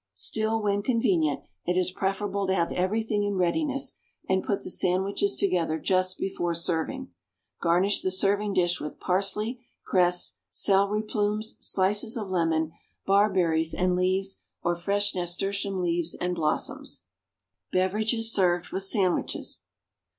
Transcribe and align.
Still, 0.15 0.59
when 0.59 0.81
convenient, 0.81 1.41
it 1.63 1.77
is 1.77 1.91
preferable 1.91 2.47
to 2.47 2.55
have 2.55 2.71
everything 2.71 3.21
in 3.23 3.35
readiness, 3.35 3.97
and 4.27 4.43
put 4.43 4.63
the 4.63 4.69
sandwiches 4.71 5.35
together 5.35 5.77
just 5.77 6.17
before 6.17 6.55
serving. 6.55 7.09
Garnish 7.61 8.01
the 8.01 8.09
serving 8.09 8.53
dish 8.55 8.81
with 8.81 8.99
parsley, 8.99 9.59
cress, 9.85 10.37
celery 10.49 11.03
plumes, 11.03 11.55
slices 11.59 12.17
of 12.17 12.29
lemon, 12.31 12.71
barberries 13.05 13.75
and 13.75 13.95
leaves, 13.95 14.39
or 14.63 14.73
fresh 14.73 15.13
nasturtium 15.13 15.79
leaves 15.79 16.15
and 16.15 16.33
blossoms. 16.33 17.03
=Beverages 17.71 18.33
Served 18.33 18.69
with 18.71 18.81
Sandwiches. 18.81 19.61